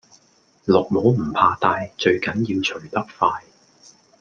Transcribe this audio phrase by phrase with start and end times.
[0.65, 3.43] 綠帽唔怕戴最緊要除得快